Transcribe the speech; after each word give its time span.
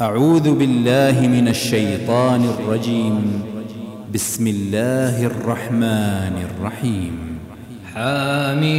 أعوذ 0.00 0.54
بالله 0.54 1.28
من 1.28 1.48
الشيطان 1.48 2.44
الرجيم. 2.44 3.42
بسم 4.14 4.46
الله 4.46 5.26
الرحمن 5.26 6.32
الرحيم. 6.48 7.38
حميم 7.94 8.76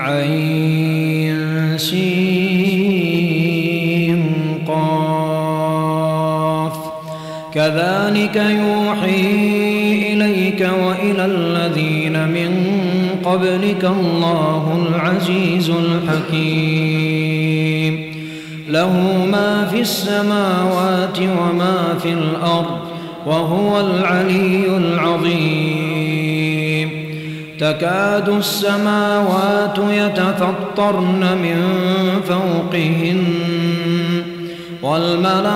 عين 0.00 1.78
سين 1.78 3.14
قاف. 4.68 6.72
كذلك 7.54 8.36
يوحي 8.36 9.26
إليك 10.12 10.60
وإلى 10.60 11.24
الذين 11.24 12.28
من 12.28 12.50
قبلك 13.24 13.84
الله 13.84 14.86
العزيز 14.88 15.70
الحكيم. 15.70 17.29
له 18.70 19.26
ما 19.32 19.66
في 19.70 19.80
السماوات 19.80 21.18
وما 21.18 21.98
في 22.02 22.12
الأرض 22.12 22.78
وهو 23.26 23.80
العلي 23.80 24.76
العظيم. 24.76 26.30
تكاد 27.60 28.28
السماوات 28.28 29.78
يتفطرن 29.90 31.38
من 31.42 31.62
فوقهن 32.28 33.24
والملائكة 34.82 35.50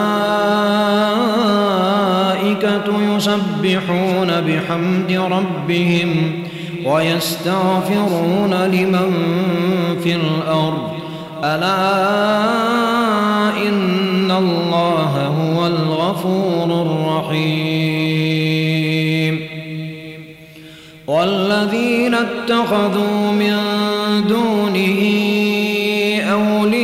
يسبحون 3.16 4.40
بحمد 4.40 5.12
ربهم 5.12 6.32
ويستغفرون 6.84 8.54
لمن 8.54 9.12
في 10.02 10.15
الأرض 10.15 10.93
ألا 11.44 11.76
إن 13.68 14.30
الله 14.30 15.26
هو 15.26 15.66
الغفور 15.66 16.82
الرحيم. 16.82 17.64
والذين 21.06 22.14
اتخذوا 22.14 23.32
من 23.32 23.56
دونه 24.28 25.01
أولياء 26.32 26.84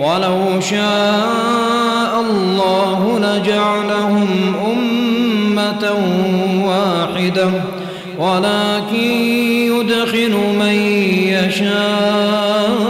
ولو 0.00 0.60
شاء 0.60 2.20
الله 2.20 3.18
لجعلهم 3.18 4.28
أمة 4.66 5.84
واحدة 6.64 7.50
ولكن 8.18 9.10
يدخل 9.70 10.34
من 10.60 10.74
يشاء 11.28 12.80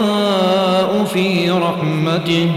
في 1.15 1.51
رحمته 1.51 2.49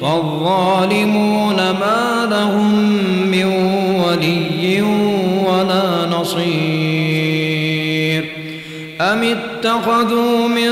فالظالمون 0.00 1.56
ما 1.56 2.28
لهم 2.30 2.72
من 3.30 3.44
ولي 4.04 4.82
ولا 5.46 6.06
نصير 6.18 7.18
أم 9.00 9.22
اتخذوا 9.22 10.48
من 10.48 10.70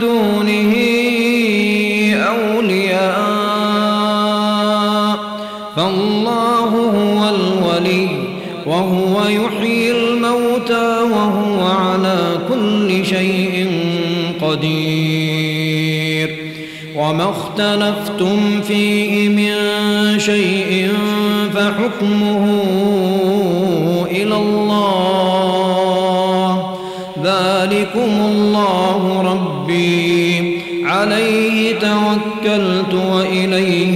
دونه 0.00 0.85
يحيي 9.30 9.92
الموتى 9.92 10.98
وهو 11.12 11.66
على 11.66 12.38
كل 12.48 13.06
شيء 13.06 13.70
قدير. 14.42 16.36
وما 16.96 17.30
اختلفتم 17.30 18.60
فيه 18.60 19.28
من 19.28 19.54
شيء 20.18 20.92
فحكمه 21.54 22.64
إلى 24.10 24.36
الله. 24.36 25.16
ذلكم 27.24 28.10
الله 28.28 29.22
ربي. 29.22 30.56
عليه 30.84 31.74
توكلت 31.78 32.94
وإليه 32.94 33.95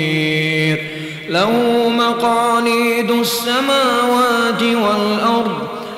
له 1.31 1.51
مقاليد 1.89 3.11
السماوات 3.11 4.63
والأرض 4.63 5.57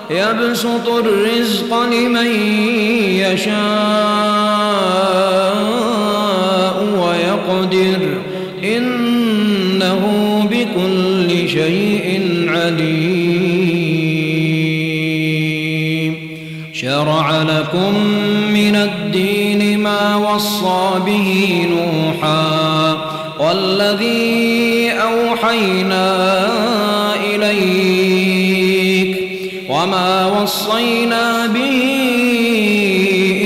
يبسط 0.09 0.89
الرزق 0.89 1.83
لمن 1.83 2.27
يشاء 3.19 3.53
ويقدر. 6.99 8.21
إنه 8.63 10.03
بكل 10.51 11.49
شيء 11.49 12.21
عليم. 12.47 13.43
شرع 16.73 17.41
لكم 17.41 17.93
من 18.53 18.75
الدين 18.75 19.79
ما 19.79 20.15
وصى 20.15 20.99
به 21.05 21.65
نوحا 21.69 22.53
والذي 23.39 24.22
أوحينا 25.53 27.15
إليك 27.15 29.17
وما 29.69 30.25
وصينا 30.25 31.47
به 31.47 31.81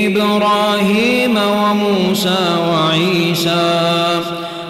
إبراهيم 0.06 1.36
وموسى 1.36 2.38
وعيسى 2.72 4.20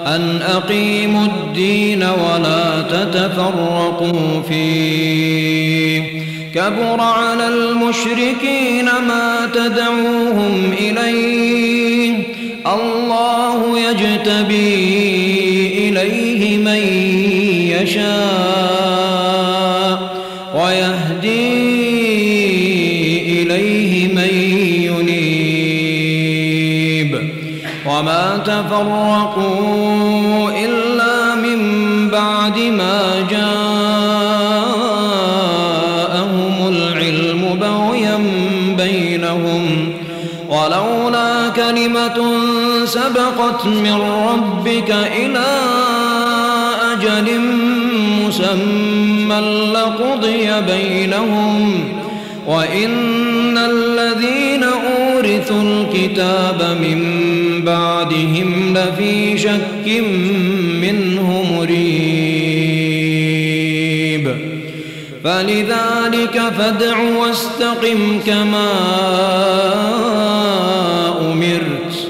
أن 0.07 0.43
أقيموا 0.43 1.27
الدين 1.27 2.03
ولا 2.03 2.83
تتفرقوا 2.83 4.43
فيه. 4.49 6.03
كبر 6.55 7.01
على 7.01 7.49
المشركين 7.49 8.85
ما 8.85 9.51
تدعوهم 9.55 10.73
إليه. 10.81 12.13
الله 12.67 13.79
يجتبي 13.79 13.89
إليه 13.89 14.49
من 14.49 15.08
يشاء 17.89 18.69
ويهدي 20.55 21.49
إليه 23.43 24.15
من 24.15 24.33
ينيب 24.89 27.13
وما 27.87 28.25
تفرقوا 28.45 30.51
إلا 30.65 31.35
من 31.35 31.61
بعد 32.11 32.59
ما 32.59 33.27
جاءهم 33.31 33.89
العلم 36.69 37.59
بغيا 37.61 38.19
بينهم 38.77 39.93
ولولا 40.49 41.49
كلمة 41.49 42.19
سبقت 42.85 43.67
من 43.67 44.01
ربك 44.29 44.91
إلى 44.91 45.47
أجل 46.93 47.58
مسمى 48.55 49.41
لقضي 49.75 50.61
بينهم 50.61 51.85
وإن 52.47 53.59
الذين 53.59 54.65
أورثوا 54.65 55.63
الكتاب 55.63 56.79
من 56.81 57.01
بعدهم 57.65 58.75
لفي 58.77 59.39
شك 59.39 60.03
منه 60.83 61.45
مريب. 61.59 61.89
فلذلك 65.25 66.43
فادع 66.59 66.99
واستقم 67.01 68.21
كما 68.27 68.71
أمرت 71.21 72.09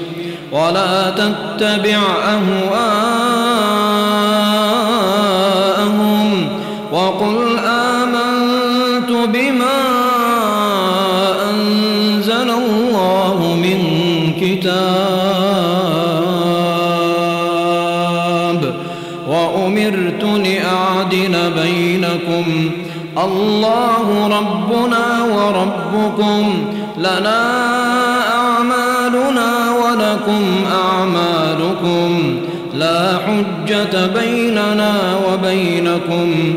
ولا 0.51 1.09
تتبع 1.09 2.01
أهواءهم 2.23 4.18
وقل 7.09 7.59
آمنت 7.65 9.11
بما 9.33 9.79
أنزل 11.49 12.49
الله 12.49 13.37
من 13.63 13.79
كتاب 14.41 14.69
وأمرت 19.27 20.23
لأعدل 20.23 21.35
بينكم 21.63 22.45
الله 23.17 24.27
ربنا 24.27 25.05
وربكم 25.35 26.43
لنا 26.97 27.41
أعمالنا 28.35 29.49
ولكم 29.83 30.43
أعمالكم 30.71 32.39
لا 32.73 33.17
حجة 33.17 34.07
بيننا 34.07 34.93
وبينكم 35.27 36.55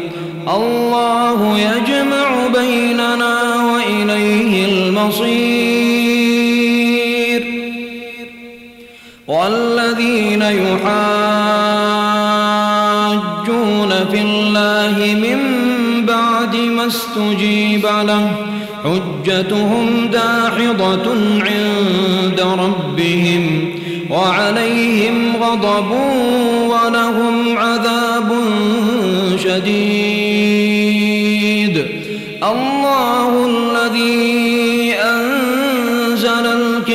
الله 0.48 1.58
يجمع 1.58 2.46
بيننا 2.54 3.64
وإليه 3.72 4.66
المصير. 4.66 5.72
والذين 9.28 10.42
يحاجون 10.42 10.82
في 14.10 14.20
الله 14.20 14.96
من 15.14 15.38
بعد 16.06 16.56
ما 16.56 16.86
استجيب 16.86 17.86
له 17.86 18.30
حجتهم 18.84 20.06
داحضة 20.12 21.12
عند 21.40 22.40
ربهم 22.40 23.74
وعليهم 24.10 25.36
غضب 25.42 25.90
ولهم 26.68 27.58
عذاب 27.58 28.32
شديد. 29.44 30.01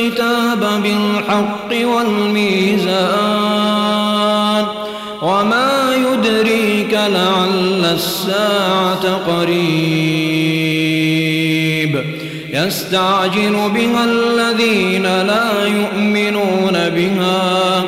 الكتاب 0.08 0.82
بالحق 0.82 1.70
والميزان 1.88 2.98
وما 5.22 5.94
يدريك 5.94 6.92
لعل 6.92 7.84
الساعة 7.84 9.14
قريب 9.26 9.58
يستعجل 12.52 13.70
بها 13.74 14.04
الذين 14.04 15.02
لا 15.02 15.66
يؤمنون 15.66 16.72
بها 16.72 17.82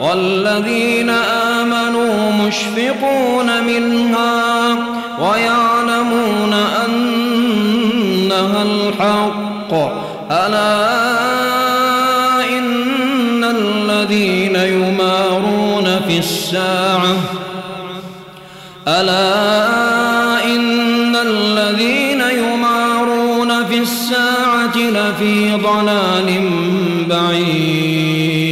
والذين 0.00 1.10
آمنوا 1.10 2.32
مشفقون 2.32 3.64
منها 3.64 4.45
ألا 18.88 20.44
إن 20.44 21.16
الذين 21.16 22.20
يمارون 22.20 23.64
في 23.64 23.78
الساعة 23.78 24.76
لفي 24.76 25.54
ضلال 25.54 26.50
بعيد. 27.10 28.46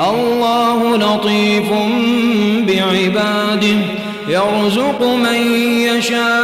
الله 0.00 0.96
لطيف 0.96 1.68
بعباده 2.66 3.78
يرزق 4.28 5.02
من 5.02 5.40
يشاء. 5.80 6.43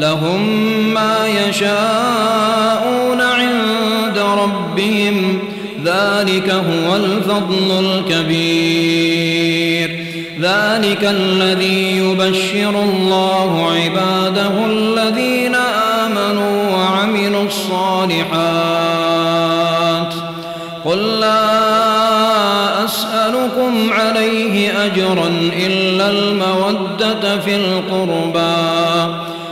لهم 0.00 0.42
ما 0.94 1.26
يشاءون 1.26 3.20
عند 3.20 4.18
ربهم. 4.18 5.38
ذلك 5.84 6.50
هو 6.50 6.96
الفضل 6.96 7.84
الكبير. 7.84 9.60
ذلك 10.40 11.04
الذي 11.04 11.98
يبشر 11.98 12.82
الله 12.82 13.72
عباده 13.72 14.66
الذين 14.66 15.54
آمنوا 16.04 16.70
وعملوا 16.76 17.44
الصالحات. 17.44 18.30
قل 20.84 21.20
لا 21.20 22.84
أسألكم 22.84 23.92
عليه 23.92 24.84
أجرا 24.86 25.28
إلا 25.66 26.10
المودة 26.10 27.38
في 27.38 27.56
القربى. 27.56 28.69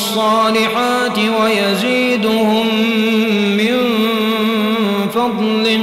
الصالحات 0.00 1.18
ويزيدهم 1.18 2.66
من 3.56 3.76
فضله 5.14 5.80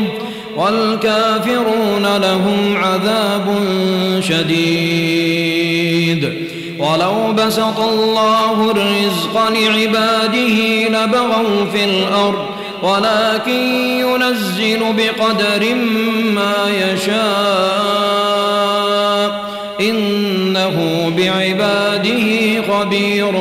والكافرون 0.57 2.17
لهم 2.17 2.77
عذاب 2.77 3.45
شديد. 4.19 5.67
ولو 6.79 7.33
بسط 7.33 7.79
الله 7.79 8.71
الرزق 8.71 9.49
لعباده 9.49 10.87
لبغوا 10.87 11.65
في 11.71 11.83
الأرض 11.83 12.45
ولكن 12.83 13.61
ينزل 13.99 14.79
بقدر 14.79 15.75
ما 16.35 16.55
يشاء. 16.69 18.27
إنه 20.67 21.11
بعباده 21.17 22.61
خبير 22.61 23.31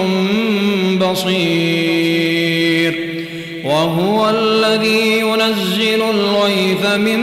بصير. 1.00 2.92
وهو 3.64 4.30
الذي 4.30 5.18
ينزل 5.18 6.02
الغيث 6.10 6.86
من 6.96 7.20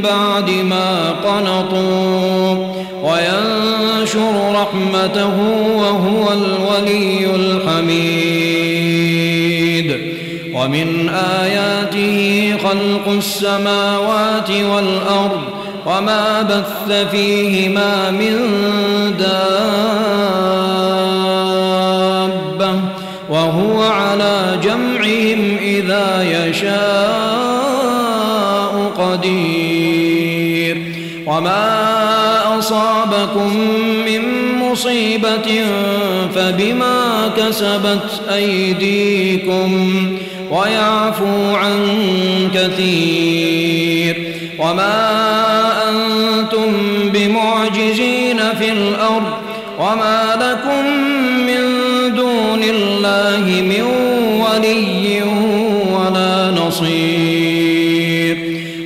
بعد 0.00 0.50
ما 0.50 1.10
قنطوا 1.10 2.72
وينشر 3.02 4.52
رحمته 4.54 5.40
وهو 5.76 6.32
الولي 6.32 7.34
الحميد. 7.34 8.62
ومن 10.54 11.08
آياته 11.08 12.54
خلق 12.64 13.08
السماوات 13.08 14.50
والأرض 14.50 15.51
وما 15.86 16.42
بث 16.42 16.92
فيهما 17.10 18.10
من 18.10 18.36
دابة 19.18 19.52
وهو 23.30 23.82
على 23.82 24.58
جمعهم 24.62 25.56
إذا 25.62 26.22
يشاء 26.22 27.62
قدير 28.98 30.92
وما 31.26 32.58
أصابكم 32.58 33.56
من 34.06 34.22
مصيبة 34.58 35.64
فبما 36.34 37.30
كسبت 37.36 38.20
أيديكم 38.32 39.96
ويعفو 40.50 41.54
عن 41.54 41.88
كثير 42.54 44.34
وما 44.58 45.41
وما 49.92 50.36
لكم 50.40 50.86
من 51.46 51.62
دون 52.14 52.62
الله 52.62 53.62
من 53.62 53.82
ولي 54.42 55.22
ولا 55.92 56.50
نصير 56.50 58.36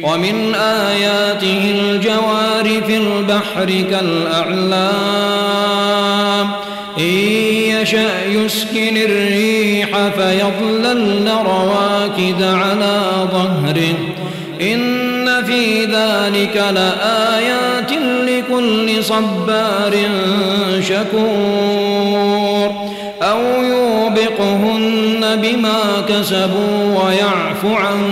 ومن 0.02 0.54
آياته 0.54 1.74
الجوار 1.78 2.82
في 2.86 2.96
البحر 2.96 3.84
كالأعلام 3.90 4.96
إن 6.98 7.04
يشأ 7.04 8.26
يسكن 8.26 8.96
الريح 8.96 10.08
فيظللن 10.08 11.25
صبار 19.02 19.94
شكور 20.80 22.70
أو 23.22 23.40
يوبقهن 23.62 25.36
بما 25.42 26.04
كسبوا 26.08 27.04
ويعفو 27.04 27.74
عن 27.74 28.02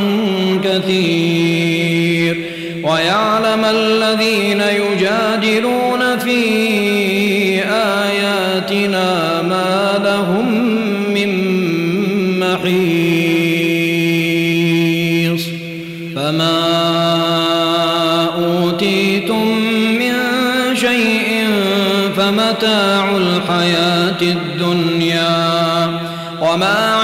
كثير 0.65 2.37
ويعلم 2.85 3.65
الذين 3.65 4.61
يجادلون 4.61 5.84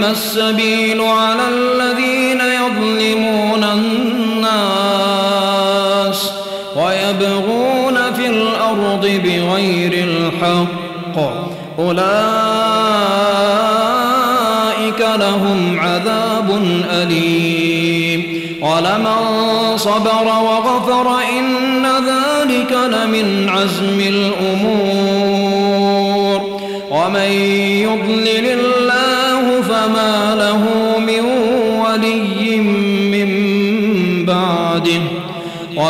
إنما 0.00 0.10
السبيل 0.10 1.00
على 1.00 1.42
الذين 1.48 2.40
يظلمون 2.40 3.64
الناس 3.64 4.50
ويبغون 6.76 8.12
في 8.16 8.26
الأرض 8.26 9.06
بغير 9.24 9.92
الحق 10.08 11.16
أولئك 11.78 12.00
لهم 15.00 15.80
عذاب 15.80 16.62
أليم 16.90 18.40
ولمن 18.62 19.16
صبر 19.76 20.24
وغفر 20.24 21.18
إن 21.38 21.86
ذلك 21.86 22.72
لمن 22.72 23.48
عزم 23.48 24.00
الأمور 24.00 25.40
ومن 26.90 27.30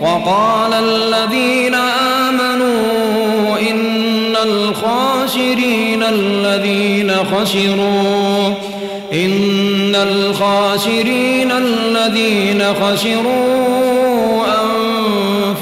وقال 0.00 0.72
الذين 0.72 1.74
آمنوا 1.74 3.58
إن 3.70 4.36
الخاسرين 4.44 6.02
الذين 6.02 7.12
خسروا 7.12 8.54
إن 9.12 9.94
الخاسرين 9.94 11.52
الذين 11.52 12.62
خسروا 12.74 14.44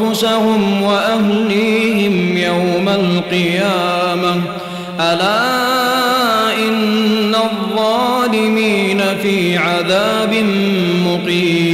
أنفسهم 0.00 0.82
وأهليهم 0.82 2.36
يوم 2.36 2.88
القيامة. 2.88 4.42
ألا 5.00 5.64
إن 6.68 7.34
الظالمين 7.34 9.02
في 9.22 9.56
عذاب 9.58 10.34
مقيم. 11.06 11.73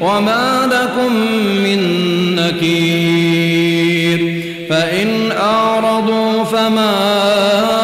وما 0.00 0.68
لكم 0.72 1.12
من 1.64 1.80
نكير 2.34 4.20
فإن 4.70 5.32
أعرضوا 5.32 6.44
فما 6.44 7.79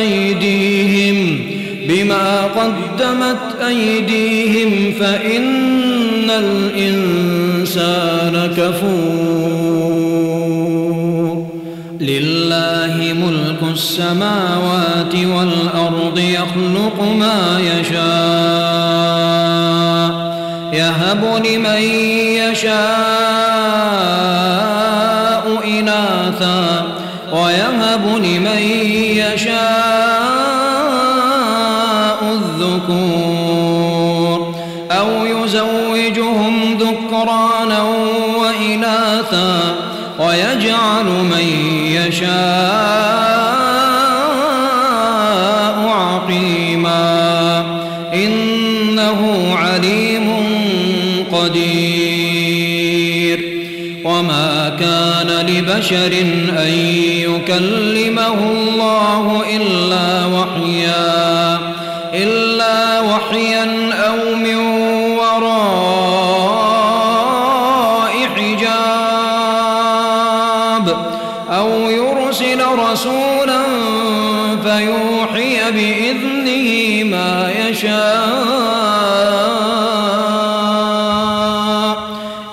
أيديهم 0.00 1.40
بما 1.88 2.42
قدمت 2.42 3.60
أيديهم 3.66 4.92
فإن 5.00 6.30
الإنسان 6.30 8.00
كفور. 8.56 9.80
لله 12.00 13.14
ملك 13.14 13.72
السماوات 13.72 15.14
والأرض 15.14 16.18
يخلق 16.18 17.02
ما 17.18 17.60
يشاء 17.60 19.00
يهب 20.72 21.24
لمن 21.46 21.82
يشاء 22.50 22.80
إناثا 25.64 26.84
ويهب 27.32 28.04
لمن 28.16 28.58
ذكرانا 37.70 37.82
وإناثا 38.36 39.76
ويجعل 40.18 41.04
من 41.04 41.46
يشاء 41.86 42.30
عقيما 45.88 47.64
إنه 48.14 49.54
عليم 49.56 50.30
قدير 51.32 52.60
وما 54.04 54.76
كان 54.80 55.46
لبشر 55.46 56.12
أن 56.58 56.72
يكلمه 57.28 58.34
الله 58.52 59.42
إلا 59.56 60.26
وحيا 60.26 60.49
فيوحي 74.70 75.70
بإذنه 75.70 77.04
ما 77.04 77.52
يشاء. 77.68 78.30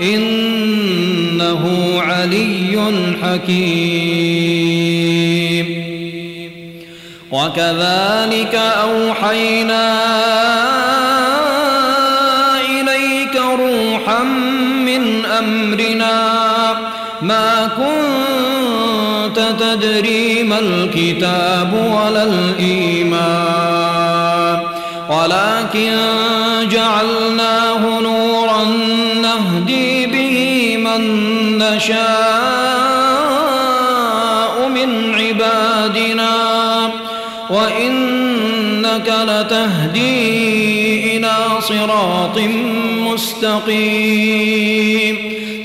إنه 0.02 1.64
علي 2.02 2.78
حكيم. 3.24 4.08
وكذلك 7.32 8.56
أوحينا 8.56 10.47
الكتاب 20.60 21.74
ولا 21.74 22.24
الإيمان 22.24 23.78
ولكن 25.10 25.96
جعلناه 26.72 28.00
نورا 28.00 28.64
نهدي 29.22 30.06
به 30.06 30.78
من 30.78 31.02
نشاء 31.58 31.98
من 34.68 35.16
عبادنا 35.16 36.36
وإنك 37.50 39.14
لتهدي 39.28 41.18
إلى 41.18 41.36
صراط 41.60 42.40
مستقيم. 43.12 44.58